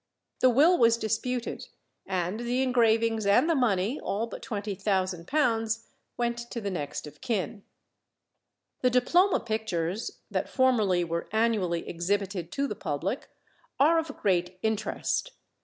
The 0.39 0.49
will 0.49 0.79
was 0.79 0.97
disputed, 0.97 1.67
and 2.07 2.39
the 2.39 2.63
engravings 2.63 3.27
and 3.27 3.47
the 3.47 3.53
money, 3.53 3.99
all 3.99 4.25
but 4.25 4.41
£20,000, 4.41 5.83
went 6.17 6.37
to 6.49 6.59
the 6.59 6.71
next 6.71 7.05
of 7.05 7.21
kin. 7.21 7.61
The 8.79 8.89
diploma 8.89 9.39
pictures 9.41 10.21
(that 10.31 10.49
formerly 10.49 11.03
were 11.03 11.29
annually 11.31 11.87
exhibited 11.87 12.51
to 12.53 12.65
the 12.65 12.73
public) 12.73 13.29
are 13.79 13.99
of 13.99 14.17
great 14.17 14.57
interest. 14.63 15.33